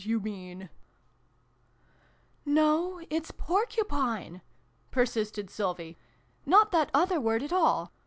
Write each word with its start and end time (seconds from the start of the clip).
389" 0.01 0.67
No, 2.47 3.01
it's 3.11 3.29
porcupine" 3.29 4.41
persisted 4.89 5.51
Sylvie." 5.51 5.95
Not 6.47 6.71
that 6.71 6.89
other 6.91 7.21
word 7.21 7.43
at 7.43 7.53
all. 7.53 7.93